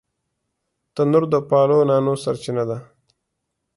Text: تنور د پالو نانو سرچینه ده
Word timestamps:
تنور 0.93 1.23
د 1.33 1.35
پالو 1.49 1.79
نانو 1.89 2.13
سرچینه 2.23 2.63
ده 2.69 2.77